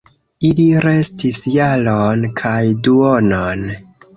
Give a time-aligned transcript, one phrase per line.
[0.47, 2.59] Ili restis jaron kaj
[2.89, 3.67] duonon.